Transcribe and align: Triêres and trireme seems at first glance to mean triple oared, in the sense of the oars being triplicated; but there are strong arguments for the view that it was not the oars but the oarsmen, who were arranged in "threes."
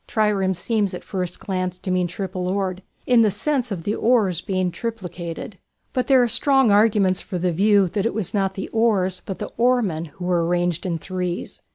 Triêres 0.07 0.29
and 0.29 0.35
trireme 0.35 0.53
seems 0.57 0.93
at 0.95 1.03
first 1.03 1.39
glance 1.39 1.77
to 1.77 1.91
mean 1.91 2.07
triple 2.07 2.49
oared, 2.49 2.81
in 3.05 3.21
the 3.21 3.29
sense 3.29 3.69
of 3.71 3.83
the 3.83 3.93
oars 3.93 4.41
being 4.41 4.71
triplicated; 4.71 5.59
but 5.93 6.07
there 6.07 6.23
are 6.23 6.27
strong 6.27 6.71
arguments 6.71 7.21
for 7.21 7.37
the 7.37 7.51
view 7.51 7.87
that 7.87 8.07
it 8.07 8.13
was 8.15 8.33
not 8.33 8.55
the 8.55 8.67
oars 8.69 9.21
but 9.23 9.37
the 9.37 9.51
oarsmen, 9.59 10.05
who 10.05 10.25
were 10.25 10.43
arranged 10.43 10.87
in 10.87 10.97
"threes." 10.97 11.61